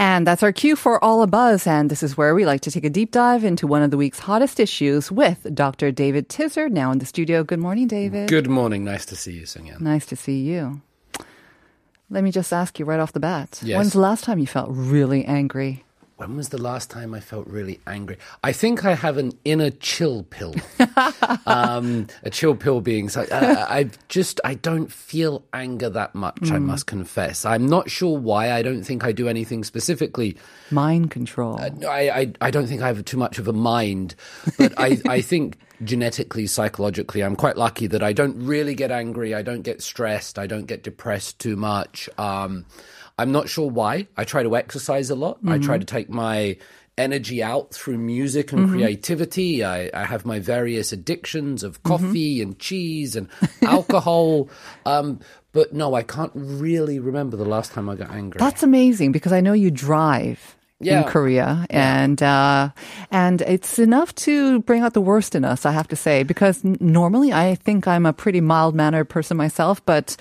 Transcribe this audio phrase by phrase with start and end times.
[0.00, 1.66] And that's our cue for All a Buzz.
[1.66, 3.98] And this is where we like to take a deep dive into one of the
[3.98, 5.92] week's hottest issues with Dr.
[5.92, 7.44] David Tizzard, now in the studio.
[7.44, 8.26] Good morning, David.
[8.30, 8.82] Good morning.
[8.82, 9.78] Nice to see you, Sungyeon.
[9.78, 10.80] Nice to see you.
[12.08, 13.60] Let me just ask you right off the bat.
[13.62, 13.76] Yes.
[13.76, 15.84] When's the last time you felt really angry?
[16.20, 18.18] When was the last time I felt really angry?
[18.44, 20.54] I think I have an inner chill pill.
[21.46, 26.50] um, a chill pill being so, uh, I just I don't feel anger that much.
[26.50, 27.46] I must confess.
[27.46, 28.52] I'm not sure why.
[28.52, 30.36] I don't think I do anything specifically.
[30.70, 31.58] Mind control.
[31.58, 34.14] I, I, I don't think I have too much of a mind,
[34.58, 39.34] but I, I think genetically, psychologically, I'm quite lucky that I don't really get angry.
[39.34, 40.38] I don't get stressed.
[40.38, 42.10] I don't get depressed too much.
[42.18, 42.66] Um,
[43.20, 44.06] I'm not sure why.
[44.16, 45.38] I try to exercise a lot.
[45.46, 46.56] I try to take my
[46.96, 49.64] energy out through music and creativity.
[49.64, 53.28] I, I have my various addictions of coffee and cheese and
[53.62, 54.48] alcohol.
[54.86, 55.20] Um,
[55.52, 58.38] but no, I can't really remember the last time I got angry.
[58.38, 60.56] That's amazing because I know you drive.
[60.82, 61.02] Yeah.
[61.02, 62.70] In Korea, and uh,
[63.10, 65.66] and it's enough to bring out the worst in us.
[65.66, 69.36] I have to say, because n- normally I think I'm a pretty mild mannered person
[69.36, 70.16] myself, but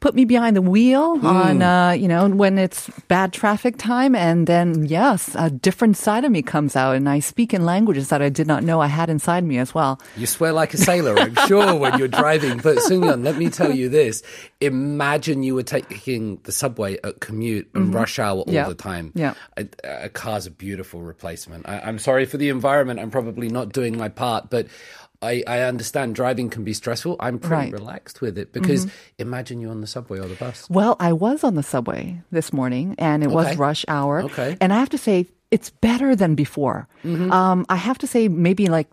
[0.00, 1.26] put me behind the wheel Hmm.
[1.26, 6.24] on uh, you know when it's bad traffic time, and then yes, a different side
[6.24, 8.86] of me comes out, and I speak in languages that I did not know I
[8.88, 10.00] had inside me as well.
[10.16, 12.58] You swear like a sailor, I'm sure, when you're driving.
[12.58, 14.22] But Sungyeon, let me tell you this.
[14.60, 18.68] Imagine you were taking the subway at commute and rush hour all Mm-hmm.
[18.68, 19.12] The time.
[19.14, 19.34] Yeah.
[19.56, 21.68] A, a car's a beautiful replacement.
[21.68, 23.00] I, I'm sorry for the environment.
[23.00, 24.66] I'm probably not doing my part, but
[25.22, 27.16] I, I understand driving can be stressful.
[27.20, 27.66] I'm pretty Right.
[27.72, 27.76] Mm-hmm.
[27.84, 28.86] relaxed with it because
[29.18, 30.68] imagine you're on the subway or the bus.
[30.68, 34.22] Well, I was on the subway this morning and it was rush hour.
[34.22, 34.52] Okay.
[34.52, 34.58] Mm-hmm.
[34.60, 36.88] And I have to say, it's better than before.
[37.04, 38.88] Um, I have to say, maybe like,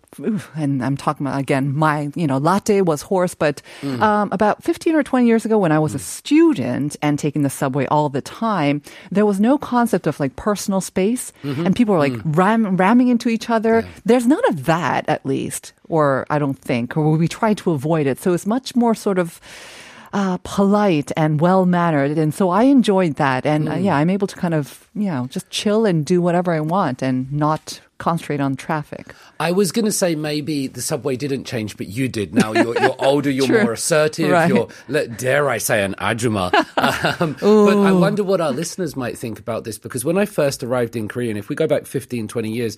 [0.54, 4.00] and I'm talking about again, my, you know, latte was horse, but Mm.
[4.00, 7.50] um, about 15 or 20 years ago when I was a student and taking the
[7.50, 11.66] subway all the time, there was no concept of like personal space Mm-hmm.
[11.66, 12.36] and people were like Mm.
[12.36, 13.84] ram- ramming into each other.
[14.04, 18.06] There's none of that, at least, or I don't think, or we try to avoid
[18.06, 18.20] it.
[18.20, 19.40] So it's much more sort of,
[20.14, 22.16] uh, polite and well mannered.
[22.16, 23.44] And so I enjoyed that.
[23.44, 26.52] And uh, yeah, I'm able to kind of, you know, just chill and do whatever
[26.52, 29.14] I want and not concentrate on traffic.
[29.40, 32.34] I was going to say maybe the subway didn't change, but you did.
[32.34, 34.50] Now you're, you're older, you're more assertive, Right.
[34.50, 36.52] you're, dare I say, an ajuma.
[37.20, 40.62] Um, but I wonder what our listeners might think about this because when I first
[40.62, 42.76] arrived in Korea, and if we go back 15, 20 years,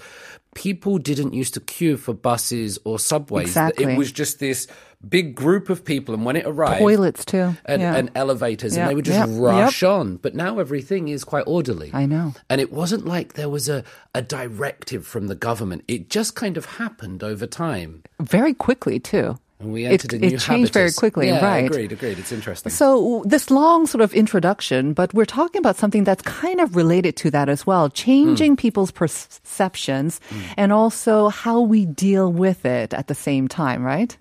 [0.54, 3.48] people didn't used to queue for buses or subways.
[3.48, 3.92] Exactly.
[3.92, 4.66] It was just this
[5.06, 7.54] big group of people, and when it arrived, Toilets too.
[7.64, 7.96] and, yeah.
[7.96, 10.16] and elevators, Yeah, and they would just yep, rush on.
[10.16, 11.90] But now everything is quite orderly.
[11.92, 12.32] I know.
[12.48, 15.82] And it wasn't like there was a, a directive from the government.
[15.88, 18.02] It just kind of happened over time.
[18.20, 19.38] very quickly too.
[19.58, 21.64] And we It- entered a it new changed very quickly, Yeah, right.
[21.64, 22.18] Agreed, agreed.
[22.18, 22.70] It's interesting.
[22.70, 27.16] So this long sort of introduction, but we're talking about something that's kind of related
[27.22, 28.56] to that as well, changing Hmm.
[28.64, 30.20] people's perceptions
[30.58, 34.12] and also how we deal with it at the same time, right?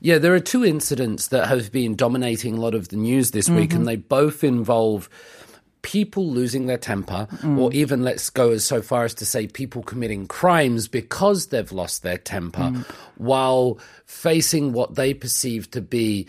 [0.00, 3.50] Yeah, there are two incidents that have been dominating a lot of the news this
[3.50, 3.78] week, Mm-hmm.
[3.78, 5.08] and they both involve
[5.82, 7.58] people losing their temper, Mm.
[7.58, 11.70] or even let's go as so far as to say people committing crimes because they've
[11.72, 12.84] lost their temper, Mm.
[13.16, 16.26] while facing what they perceive to be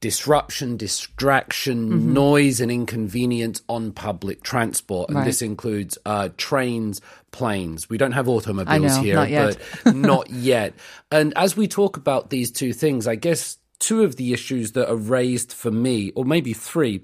[0.00, 2.12] disruption, distraction, Mm-hmm.
[2.12, 5.08] noise, and inconvenience on public transport.
[5.08, 5.24] And Right.
[5.24, 7.00] this includes uh, trains,
[7.32, 7.88] planes.
[7.88, 10.74] We don't have automobiles know, here, not but not yet.
[11.10, 14.90] And as we talk about these two things, I guess two of the issues that
[14.90, 17.00] are raised for me, or maybe three.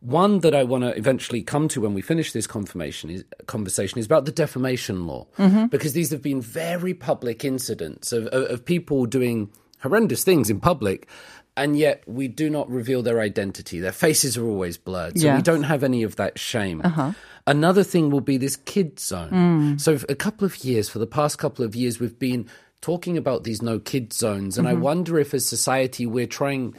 [0.00, 3.98] One that I want to eventually come to when we finish this confirmation is, conversation
[3.98, 5.66] is about the defamation law, mm-hmm.
[5.66, 9.50] because these have been very public incidents of, of, of people doing
[9.82, 11.08] horrendous things in public,
[11.56, 13.80] and yet we do not reveal their identity.
[13.80, 16.80] Their faces are always blurred, so we don't have any of that shame.
[16.84, 17.12] Uh-huh.
[17.46, 19.30] Another thing will be this kid zone.
[19.30, 19.80] Mm.
[19.80, 22.48] So, for a couple of years, for the past couple of years, we've been
[22.80, 24.82] talking about these no kid zones, and I mm-hmm.
[24.82, 26.74] wonder if, as society, we're trying.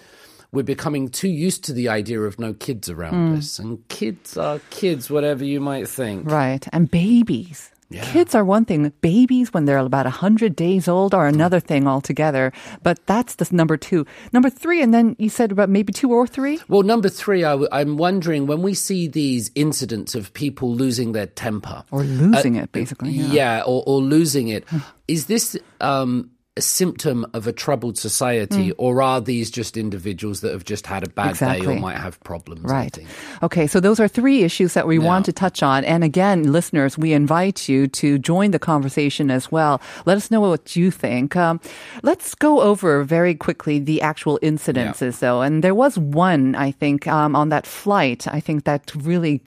[0.52, 3.38] We're becoming too used to the idea of no kids around mm.
[3.38, 3.60] us.
[3.60, 6.30] And kids are kids, whatever you might think.
[6.30, 6.68] Right.
[6.74, 7.72] And babies.
[7.92, 8.92] Kids are one thing.
[9.02, 12.52] Babies, when they're about 100 days old, are another thing altogether.
[12.84, 14.06] But that's the number two.
[14.32, 16.60] Number three, and then you said about maybe two or three?
[16.68, 21.28] Well, number three, I, am wondering when we see these incidents of people losing their
[21.28, 23.12] temper Or losing uh, it, basically.
[23.12, 23.62] yeah, Yeah.
[23.66, 24.80] or, or losing it, hmm.
[25.08, 26.30] is this um,
[26.60, 31.08] a symptom of a troubled society, or are these just individuals that have just had
[31.08, 32.64] a bad day or might have problems?
[32.64, 33.00] Right.
[33.42, 35.86] Okay, so those are three issues that we want to touch on.
[35.86, 39.80] And again, listeners, we invite you to join the conversation as well.
[40.06, 41.36] Let us know what you think.
[41.36, 41.62] Um,
[42.04, 45.42] let's go over very quickly the actual incidences, though.
[45.42, 49.42] And there was one, I think, um, on that flight, I think that really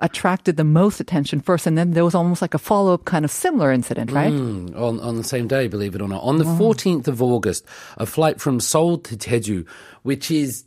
[0.00, 1.66] attracted the most attention first.
[1.66, 4.32] And then there was almost like a follow up kind of similar incident, right?
[4.32, 6.24] Mm, on, on the same day, believe it or not.
[6.24, 7.64] On the 14th of August,
[7.96, 9.66] a flight from Seoul to Jeju,
[10.02, 10.64] which is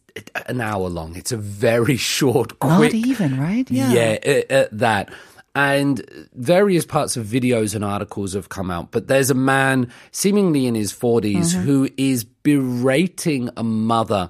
[0.47, 1.15] an hour long.
[1.15, 2.93] It's a very short, quick.
[2.93, 3.69] Not even, right?
[3.71, 5.13] Yeah, at, at that.
[5.55, 6.05] And
[6.35, 10.75] various parts of videos and articles have come out, but there's a man seemingly in
[10.75, 11.61] his 40s Mm-hmm.
[11.61, 14.29] who is berating a mother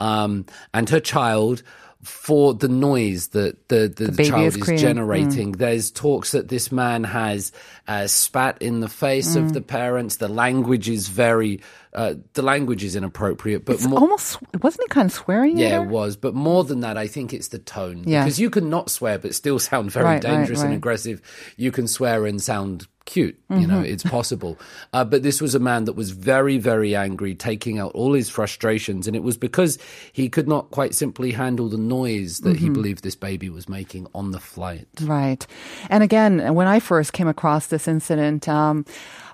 [0.00, 0.44] um,
[0.74, 1.62] and her child
[2.02, 5.52] for the noise that the, the, baby child is generating.
[5.52, 7.52] There's talks that this man has
[7.88, 9.44] uh, spat in the face Mm.
[9.44, 10.16] of the parents.
[10.16, 11.60] The language is very,
[11.94, 14.00] uh, the language is inappropriate, but more.
[14.00, 15.58] almost, wasn't he kind of swearing?
[15.58, 15.82] Yeah, there?
[15.84, 16.16] it was.
[16.16, 18.04] But more than that, I think it's the tone.
[18.06, 18.22] Yeah.
[18.24, 21.20] Because you can not swear but still sound very Right, right, dangerous and aggressive.
[21.56, 23.38] You can swear and sound cute.
[23.48, 23.84] You know, Mm-hmm.
[23.92, 24.58] it's possible.
[24.92, 28.28] Uh, but this was a man that was very, very angry, taking out all his
[28.28, 29.06] frustrations.
[29.06, 29.78] And it was because
[30.12, 32.64] he could not quite simply handle the noise that Mm-hmm.
[32.64, 34.86] he believed this baby was making on the flight.
[35.00, 35.46] Right.
[35.88, 38.84] And again, when I first came across this incident, um,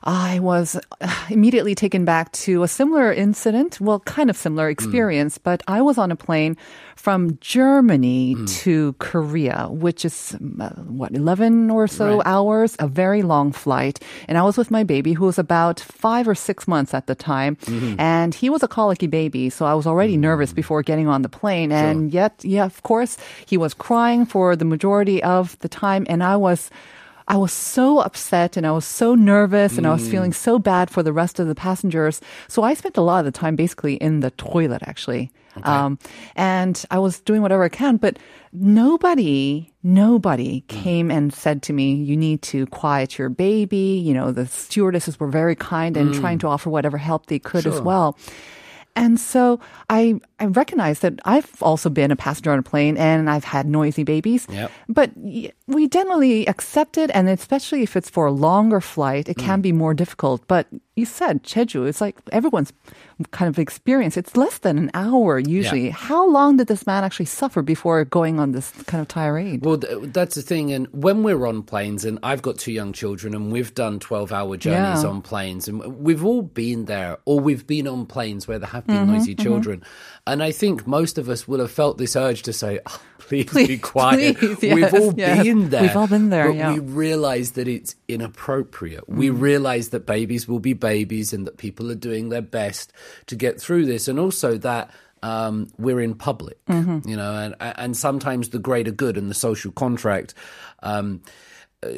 [0.05, 0.79] I was
[1.31, 5.99] immediately taken back to a similar incident, well, kind of similar experience, but I was
[5.99, 6.57] on a plane
[6.97, 12.27] from Germany to Korea, which is um, uh, what, 11 or so Right.
[12.27, 13.99] hours, a very long flight.
[14.29, 17.15] And I was with my baby who was about five or six months at the
[17.15, 17.57] time.
[17.99, 19.51] And he was a colicky baby.
[19.51, 21.71] So I was already nervous before getting on the plane.
[21.73, 23.17] And yet, yeah, of course,
[23.47, 26.07] he was crying for the majority of the time.
[26.09, 26.71] And I was,
[27.33, 30.11] I was so upset and I was so nervous and I was mm.
[30.11, 32.21] feeling so bad for the rest of the passengers.
[32.47, 35.31] So I spent a lot of the time basically in the toilet actually.
[35.63, 35.99] Um,
[36.37, 38.19] and I was doing whatever I can, but
[38.53, 40.69] nobody, nobody mm.
[40.69, 44.03] came and said to me, you need to quiet your baby.
[44.05, 46.43] You know, the stewardesses were very kind and trying mm.
[46.43, 48.19] to offer whatever help they could as well.
[48.95, 49.59] And so
[49.89, 53.67] I, I recognize that I've also been a passenger on a plane and I've had
[53.67, 54.47] noisy babies.
[54.51, 54.71] Yep.
[54.89, 59.61] But we generally accept it, and especially if it's for a longer flight, it can
[59.61, 59.63] mm.
[59.63, 60.47] be more difficult.
[60.47, 62.73] But you said Jeju, it's like everyone's
[63.31, 64.17] kind of experience.
[64.17, 65.91] It's less than an hour usually.
[65.91, 69.65] How long did this man actually suffer before going on this kind of tirade?
[69.65, 70.73] Well, th- that's the thing.
[70.73, 74.33] And when we're on planes, and I've got two young children, and we've done 12
[74.33, 75.09] hour journeys Yeah.
[75.11, 78.85] on planes, and we've all been there, or we've been on planes where there have
[78.87, 79.83] Mm-hmm, been noisy children.
[80.27, 83.53] And I think most of us will have felt this urge to say, oh, please,
[83.53, 84.37] be quiet.
[84.39, 85.43] please, We've all yes.
[85.45, 85.83] been there.
[85.83, 86.73] We've all been there, But yeah.
[86.75, 89.09] we realize that it's inappropriate.
[89.09, 89.41] We Mm.
[89.41, 92.93] realize that babies will be babies and that people are doing their best
[93.27, 94.09] to get through this.
[94.09, 94.91] And also that
[95.23, 97.09] um, we're in public, Mm-hmm.
[97.09, 100.35] you know, and, and sometimes the greater good and the social contract
[100.83, 101.23] um,
[101.83, 101.91] uh,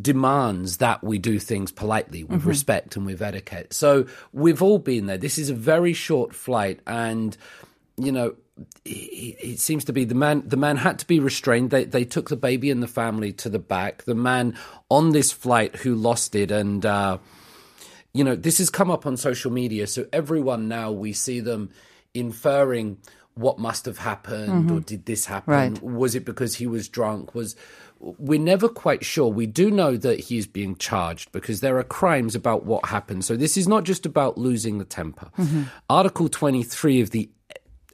[0.00, 2.48] demands that we do things politely with Mm-hmm.
[2.48, 3.72] respect and with etiquette.
[3.72, 5.18] So we've all been there.
[5.18, 7.36] This is a very short flight, and
[7.96, 8.34] you know.
[8.86, 10.42] It, it seems to be the man.
[10.46, 11.68] The man had to be restrained.
[11.68, 14.04] They they took the baby and the family to the back.
[14.04, 14.56] The man
[14.88, 17.18] on this flight who lost it, and uh,
[18.16, 19.86] you know, this has come up on social media.
[19.86, 21.70] So everyone now we see them
[22.14, 22.98] inferring
[23.34, 24.78] what must have happened or mm-hmm.
[24.80, 25.52] did this happen?
[25.52, 25.82] Right.
[25.82, 27.34] Was it because he was drunk?
[27.34, 27.54] Was
[27.98, 29.28] we're never quite sure.
[29.30, 33.24] We do know that he's being charged because there are crimes about what happened.
[33.24, 35.30] So this is not just about losing the temper.
[35.38, 35.64] Mm-hmm.
[35.88, 37.30] Article 23 of the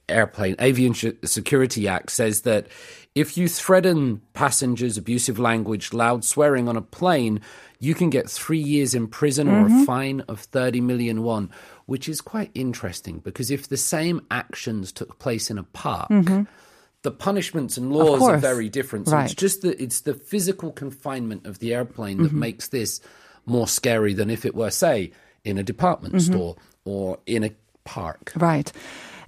[0.08, 2.66] airplane aviation security act says that
[3.14, 7.40] if you threaten passengers abusive language loud swearing on a plane
[7.82, 9.84] you can get 3 years in prison or a mm-hmm.
[9.84, 11.50] fine of 30 million won
[11.86, 16.42] which is quite interesting because if the same actions took place in a park mm-hmm.
[17.02, 19.08] the punishments and laws are very different.
[19.08, 19.36] So it's Right.
[19.36, 22.38] just that it's the physical confinement of the airplane that mm-hmm.
[22.38, 23.00] makes this
[23.44, 25.10] more scary than if it were say
[25.44, 27.50] in a department store or in a
[27.84, 28.32] park.
[28.36, 28.70] Right.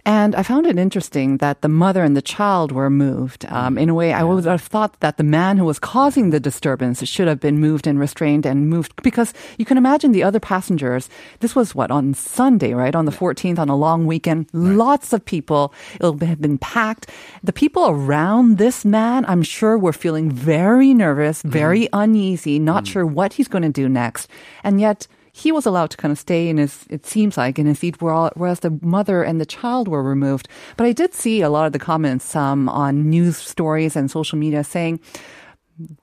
[0.06, 3.46] And I found it interesting that the mother and the child were moved.
[3.46, 6.38] Um, in a way, I would have thought that the man who was causing the
[6.38, 10.40] disturbance should have been moved and restrained and moved because you can imagine the other
[10.40, 11.08] passengers.
[11.40, 12.94] This was what on Sunday, right?
[12.94, 14.48] On the 14th, on a long weekend.
[14.52, 15.72] Lots of people.
[15.94, 17.08] It'll have been packed.
[17.42, 23.06] The people around this man, I'm sure, were feeling very nervous, very uneasy, not sure
[23.06, 24.28] what he's going to do next.
[24.62, 25.06] And yet,
[25.36, 28.00] he was allowed to kind of stay in his, it seems like, in his seat,
[28.00, 30.46] whereas the mother and the child were removed.
[30.76, 34.38] But I did see a lot of the comments um, on news stories and social
[34.38, 35.00] media saying,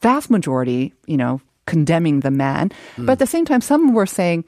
[0.01, 2.71] vast majority, you know, condemning the man.
[3.05, 4.43] But at the same time, some were saying,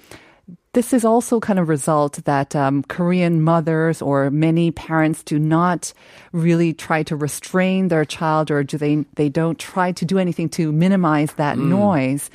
[0.74, 5.94] this is also kind of result that um, Korean mothers or many parents do not
[6.34, 10.50] really try to restrain their child, or do they they don't try to do anything
[10.50, 12.30] to minimize that noise.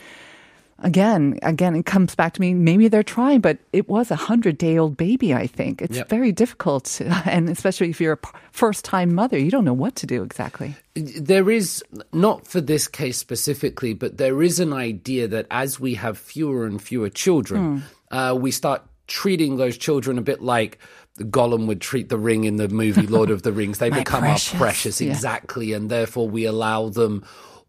[0.80, 2.54] Again, again, it comes back to me.
[2.54, 5.34] Maybe they're trying, but it was a hundred day old baby.
[5.34, 6.08] I think it's Yep.
[6.08, 10.06] very difficult, and especially if you're a first time mother, you don't know what to
[10.06, 10.76] do exactly.
[10.94, 11.82] there is
[12.12, 16.64] not for this case specifically, but there is an idea that as we have fewer
[16.66, 17.82] and fewer children,
[18.12, 20.78] uh, we start treating those children a bit like
[21.18, 23.78] Gollum would treat the ring in the movie Lord of the Rings.
[23.78, 24.54] They become precious.
[24.54, 25.10] our precious, Yeah.
[25.10, 27.24] exactly, and therefore we allow them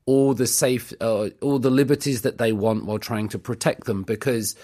[0.09, 4.01] all the safe, uh, all the liberties that they want while trying to protect them
[4.03, 4.55] because.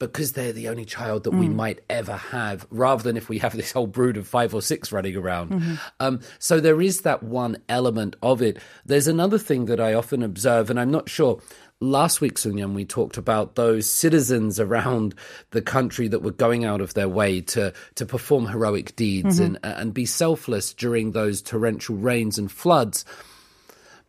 [0.00, 3.56] Because they're the only child that we might ever have, rather than if we have
[3.56, 5.80] this whole brood of five or six running around.
[5.98, 8.58] Um, so there is that one element of it.
[8.86, 11.40] There's another thing that I often observe, and I'm not sure.
[11.80, 15.16] Last week, Sunyan, we talked about those citizens around
[15.50, 19.58] the country that were going out of their way to to perform heroic deeds and
[19.64, 23.04] and be selfless during those torrential rains and floods.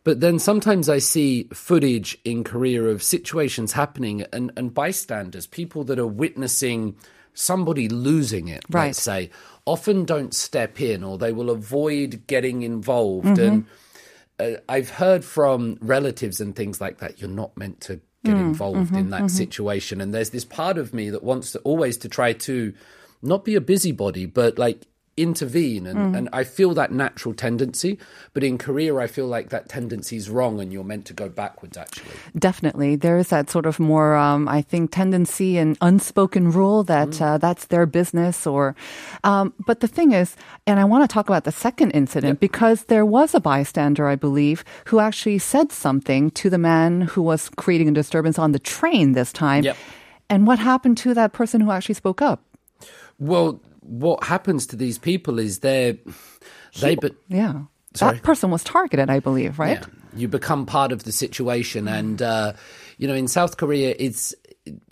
[0.02, 5.84] But then sometimes I see footage in Korea of situations happening and, and bystanders, people
[5.84, 6.96] that are witnessing
[7.34, 8.86] somebody losing it, Right.
[8.86, 9.30] let's say,
[9.66, 13.26] often don't step in or they will avoid getting involved.
[13.26, 13.66] Mm-hmm.
[14.40, 18.36] And uh, I've heard from relatives and things like that, you're not meant to get
[18.36, 19.28] mm, involved in mm-hmm, that mm-hmm.
[19.28, 20.00] situation.
[20.00, 22.72] And there's this part of me that wants to always to try to
[23.22, 24.86] not be a busybody, but like
[25.22, 27.98] intervene and, and I feel that natural tendency
[28.32, 31.28] but in Korea I feel like that tendency is wrong and you're meant to go
[31.28, 32.96] backwards actually Definitely.
[32.96, 37.38] There is that sort of more, um, I think, tendency and unspoken rule that uh,
[37.38, 38.74] that's their business or,
[39.24, 40.36] um, but the thing is,
[40.66, 44.16] and I want to talk about the second incident because there was a bystander, I
[44.16, 48.58] believe, who actually said something to the man who was creating a disturbance on the
[48.58, 49.64] train this time.
[49.64, 49.76] Yep.
[50.28, 52.44] And what happened to that person who actually spoke up?
[53.20, 55.96] well what happens to these people is they're
[56.80, 57.62] they but Yeah.
[57.94, 58.14] Sorry?
[58.14, 59.80] That person was targeted, I believe, right?
[59.80, 59.86] Yeah.
[60.14, 61.88] You become part of the situation.
[61.88, 62.52] And, uh,
[62.98, 64.32] you know, in South Korea, it's,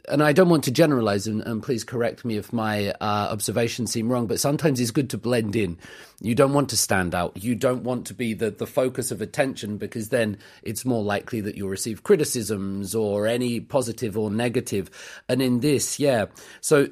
[0.09, 3.93] and I don't want to generalize, and, and please correct me if my uh, observations
[3.93, 5.79] seem wrong, but sometimes it's good to blend in.
[6.21, 7.41] You don't want to stand out.
[7.41, 11.41] You don't want to be the, the focus of attention because then it's more likely
[11.43, 14.91] that you'll receive criticisms or any positive or negative.
[15.29, 16.27] And in this, yeah.
[16.61, 16.89] So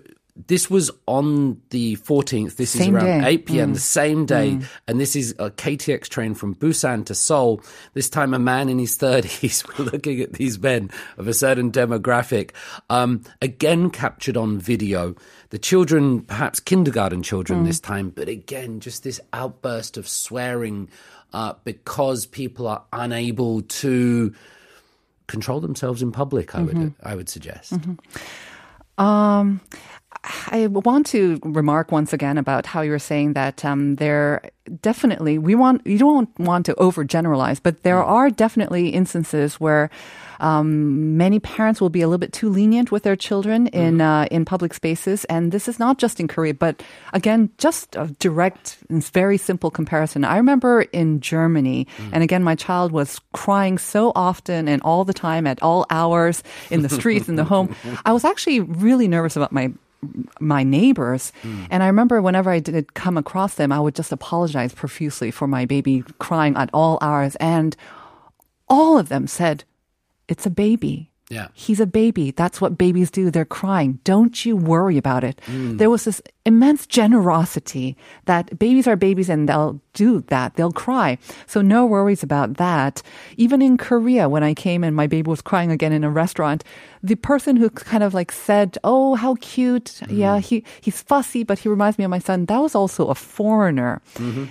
[0.46, 2.56] this was on the 14th.
[2.56, 3.28] This Same is around day.
[3.28, 3.74] 8 p.m.
[3.74, 7.62] the same day, and this is a KTX train from Busan to Seoul.
[7.94, 11.72] This time, a man in his 30s, we're looking at these men of a certain
[11.72, 12.50] demographic,
[12.90, 15.14] um, again captured on video.
[15.50, 20.90] The children, perhaps kindergarten children this time, but again, just this outburst of swearing
[21.32, 24.34] uh, because people are unable to
[25.28, 26.54] control themselves in public.
[26.54, 27.74] I would, I would suggest.
[28.98, 29.60] Um,
[30.48, 35.38] I want to remark once again about how you were saying that um, there definitely
[35.38, 39.90] we want you don't want to overgeneralize, but there are definitely instances where
[40.38, 44.26] um, many parents will be a little bit too lenient with their children in uh,
[44.30, 46.82] in public spaces, and this is not just in Korea, but
[47.12, 50.24] again, just a direct, and very simple comparison.
[50.24, 55.14] I remember in Germany, and again, my child was crying so often and all the
[55.14, 57.74] time at all hours in the streets in the home.
[58.04, 59.72] I was actually really nervous about my
[60.40, 61.32] my neighbors.
[61.42, 61.66] Mm.
[61.70, 65.46] And I remember whenever I did come across them, I would just apologize profusely for
[65.46, 67.36] my baby crying at all hours.
[67.36, 67.76] And
[68.68, 69.64] all of them said,
[70.28, 71.10] It's a baby.
[71.28, 71.48] Yeah.
[71.54, 72.30] He's a baby.
[72.30, 73.30] That's what babies do.
[73.30, 73.98] They're crying.
[74.04, 75.40] Don't you worry about it.
[75.46, 75.78] Mm.
[75.78, 80.54] There was this immense generosity that babies are babies and they'll do that.
[80.54, 81.18] They'll cry.
[81.48, 83.02] So no worries about that.
[83.36, 86.62] Even in Korea, when I came and my baby was crying again in a restaurant,
[87.02, 89.84] the person who kind of like said, Oh, how cute.
[89.84, 90.16] Mm-hmm.
[90.16, 92.46] Yeah, he, he's fussy, but he reminds me of my son.
[92.46, 94.00] That was also a foreigner.
[94.14, 94.44] Mm-hmm.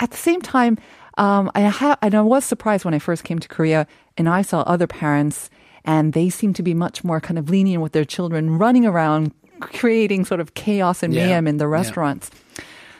[0.00, 0.78] At the same time,
[1.18, 4.42] um, I ha- and I was surprised when I first came to Korea and I
[4.42, 5.50] saw other parents
[5.84, 9.32] and they seem to be much more kind of lenient with their children running around
[9.60, 11.26] creating sort of chaos and Yeah.
[11.26, 11.78] mayhem in the Yeah.
[11.78, 12.30] restaurants.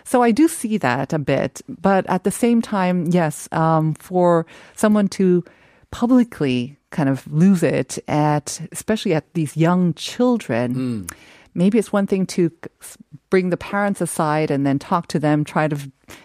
[0.05, 4.45] So I do see that a bit, but at the same time, yes, um, for
[4.77, 5.43] someone to
[5.91, 11.07] publicly kind of lose it at, especially at these young children,
[11.55, 12.51] maybe it's one thing to
[13.31, 15.77] bring the parents aside and then talk to them, try to,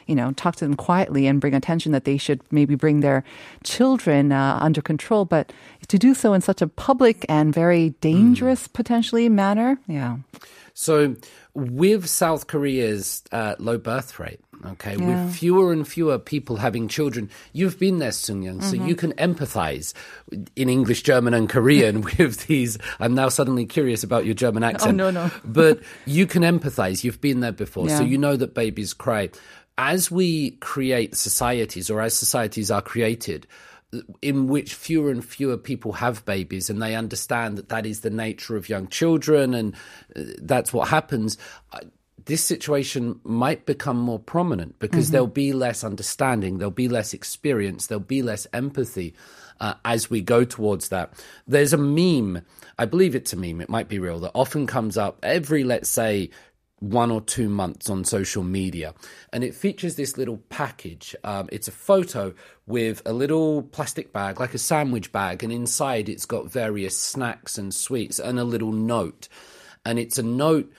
[0.08, 3.24] you know, talk to them quietly and bring attention that they should maybe bring their
[3.64, 5.26] children uh, under control.
[5.26, 5.52] But
[5.88, 10.18] to do so in such a public and very dangerous, potentially, manner, yeah.
[10.82, 11.16] So,
[11.54, 15.26] with South Korea's uh, low birth rate, okay, Yeah.
[15.26, 18.88] with fewer and fewer people having children, you've been there, Sung Young, so Mm-hmm.
[18.88, 19.94] you can empathize
[20.56, 22.78] in English, German, and Korean with these.
[23.02, 25.02] I'm now suddenly curious about your German accent.
[25.02, 25.30] Oh, no, no.
[25.44, 27.04] but you can empathize.
[27.04, 29.32] You've been there before, so you know that babies cry.
[29.78, 33.48] As we create societies, or as societies are created,
[34.22, 38.10] in which fewer and fewer people have babies and they understand that that is the
[38.10, 39.76] nature of young children and
[40.16, 41.38] uh, that's what happens
[41.74, 41.80] uh,
[42.26, 47.88] this situation might become more prominent because there'll be less understanding there'll be less experience
[47.88, 49.16] there'll be less empathy
[49.60, 51.12] uh, as we go towards that.
[51.48, 52.46] There's a meme
[52.78, 55.90] i believe it's a meme it might be real that often comes up every let's
[55.90, 56.30] say
[56.80, 58.94] one or two months on social media.
[59.34, 61.16] And it features this little package.
[61.24, 62.34] Um, it's a photo
[62.66, 67.58] with a little plastic bag, like a sandwich bag, and inside it's got various snacks
[67.58, 69.28] and sweets and a little note.
[69.86, 70.72] And it's a note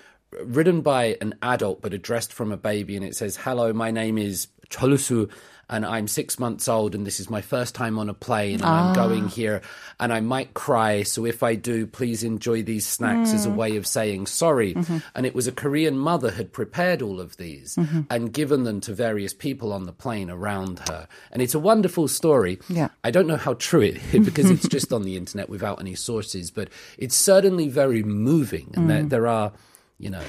[0.45, 2.97] written by an adult but addressed from a baby.
[2.97, 5.31] And it says, Hello, my name is Cholusu.
[5.71, 8.65] And I'm six months old, and this is my first time on a plane, and
[8.65, 9.29] I'm going ah.
[9.29, 9.63] here,
[10.01, 11.05] and I might cry.
[11.05, 13.55] So if I do, please enjoy these snacks as a mm.
[13.55, 14.75] way of saying sorry.
[14.75, 14.99] Mm-hmm.
[15.15, 18.01] And it was a Korean mother had prepared all of these mm-hmm.
[18.11, 21.07] and given them to various people on the plane around her.
[21.31, 22.59] And it's a wonderful story.
[22.69, 22.89] Yeah.
[23.05, 25.95] I don't know how true it is because it's just on the internet without any
[25.95, 29.11] sources, but it's certainly very moving, and there, mm.
[29.11, 29.53] there are,
[29.99, 30.23] you know,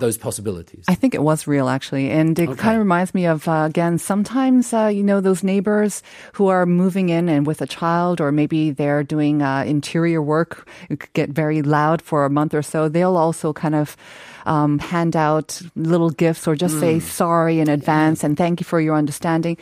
[0.00, 0.84] those possibilities.
[0.88, 2.10] I think it was real actually.
[2.10, 6.02] And it kind of reminds me of, uh, again, sometimes, uh, you know, those neighbors
[6.32, 10.68] who are moving in and with a child, or maybe they're doing uh, interior work,
[10.88, 12.88] it could get very loud for a month or so.
[12.88, 13.96] They'll also kind of
[14.46, 18.80] um, hand out little gifts or just say sorry in advance and thank you for
[18.80, 19.56] your understanding.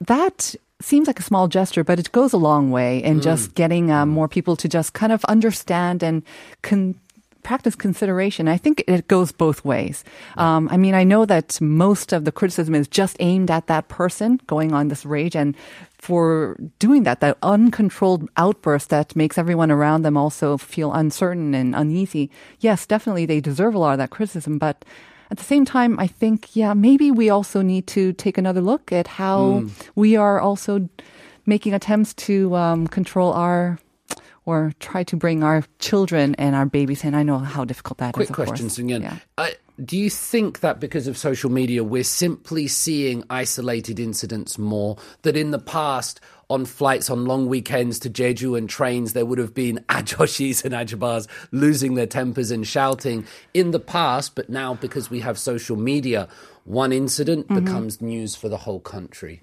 [0.00, 3.90] That seems like a small gesture, but it goes a long way in just getting
[3.90, 6.22] uh, more people to just kind of understand and
[6.62, 6.96] con-
[7.42, 8.48] practice consideration.
[8.48, 10.04] I think it goes both ways.
[10.36, 13.88] Um, I mean, I know that most of the criticism is just aimed at that
[13.88, 15.56] person going on this rage and
[15.98, 21.76] for doing that, that uncontrolled outburst that makes everyone around them also feel uncertain and
[21.76, 22.28] uneasy.
[22.58, 24.84] Yes, definitely they deserve a lot of that criticism, but
[25.30, 28.92] at the same time, I think, yeah, maybe we also need to take another look
[28.92, 29.64] at how
[29.94, 30.90] we are also
[31.46, 33.78] making attempts to um, control our
[34.44, 37.14] or try to bring our children and our babies in.
[37.14, 38.14] I know how difficult that is.
[38.14, 38.76] Quick question, course.
[38.76, 39.02] Sun Yun.
[39.02, 39.16] Yeah.
[39.38, 39.48] Uh,
[39.82, 44.96] do you think that because of social media, we're simply seeing isolated incidents more?
[45.22, 49.38] That in the past, on flights on long weekends to Jeju and trains, there would
[49.38, 54.74] have been ajoshis and ajabars losing their tempers and shouting in the past, but now
[54.74, 56.28] because we have social media,
[56.64, 57.64] one incident Mm-hmm.
[57.64, 59.40] becomes news for the whole country.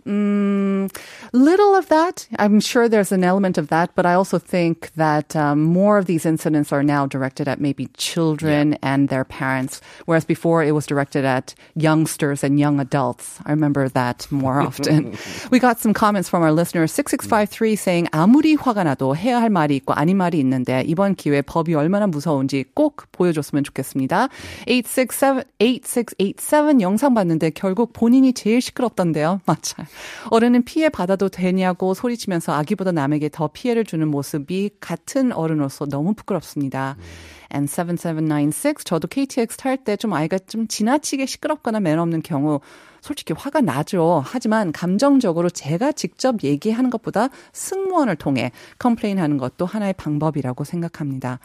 [1.33, 2.29] Little of that.
[2.39, 6.07] I'm sure there's an element of that, but I also think that um, more of
[6.07, 10.87] these incidents are now directed at maybe children and their parents, whereas before it was
[10.87, 13.41] directed at youngsters and young adults.
[13.47, 15.17] I remember that more often.
[15.51, 19.77] we got some comments from our listener 6653 saying 아무리 화가 나도 해야 할 말이
[19.77, 24.29] 있고 아닌 말이 있는데 이번 기회에 법이 얼마나 무서운지 꼭 보여줬으면 좋겠습니다.
[24.67, 29.41] 8687, 8687 영상 봤는데 결국 본인이 제일 시끄럽던데요.
[29.47, 29.87] 맞아요.
[30.31, 36.96] 어른은 피해 받아도 되냐고 소리치면서 아기보다 남에게 더 피해를 주는 모습이 같은 어른으로서 너무 부끄럽습니다.
[37.52, 42.60] And 7796 저도 KTX 탈 때 좀 아이가 좀 지나치게 시끄럽거나 매너 없는 경우
[43.02, 44.22] 솔직히 화가 나죠.
[44.24, 51.40] 하지만 감정적으로 제가 직접 얘기하는 것보다 승무원을 통해 컴플레인 하는 것도 하나의 방법이라고 생각합니다.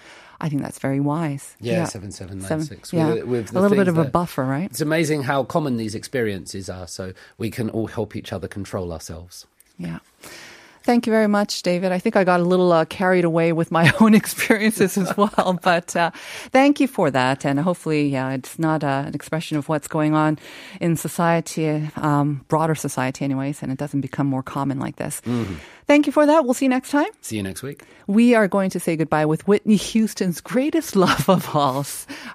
[0.44, 1.56] I think that's very wise.
[1.58, 2.92] Yeah, Seven- 7796.
[2.92, 3.14] yeah.
[3.14, 4.70] With, with a little bit of a buffer, right?
[4.70, 8.92] It's amazing how common these experiences are, so we can all help each other control
[8.92, 9.46] ourselves.
[9.78, 10.00] Yeah.
[10.84, 11.92] Thank you very much, David.
[11.92, 15.58] I think I got a little uh, carried away with my own experiences as well,
[15.62, 16.10] but uh,
[16.50, 17.46] thank you for that.
[17.46, 20.38] And hopefully, yeah, it's not uh, an expression of what's going on
[20.82, 25.22] in society, um, broader society, anyways, and it doesn't become more common like this.
[25.86, 26.44] Thank you for that.
[26.44, 27.08] We'll see you next time.
[27.22, 27.82] See you next week.
[28.06, 31.86] We are going to say goodbye with Whitney Houston's greatest love of all.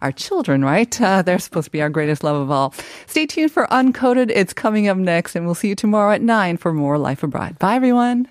[0.02, 1.00] Our children, right?
[1.00, 2.74] Uh, they're supposed to be our greatest love of all.
[3.06, 4.32] Stay tuned for Uncoded.
[4.34, 7.60] It's coming up next, and we'll see you tomorrow at 9 for more Life Abroad.
[7.60, 8.28] Bye, everyone.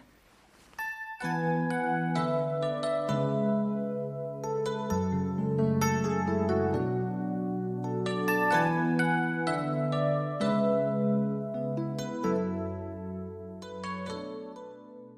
[1.20, 1.87] Música